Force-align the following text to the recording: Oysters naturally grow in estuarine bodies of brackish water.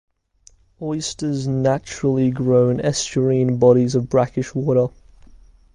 Oysters 0.81 1.45
naturally 1.47 2.31
grow 2.31 2.71
in 2.71 2.77
estuarine 2.79 3.59
bodies 3.59 3.93
of 3.93 4.09
brackish 4.09 4.55
water. 4.55 4.91